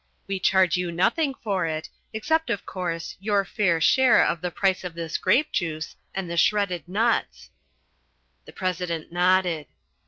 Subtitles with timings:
[0.25, 4.83] We charge you nothing for it, except of course your fair share of the price
[4.83, 7.51] of this grape juice and the shredded nuts."
[8.45, 9.67] The President nodded.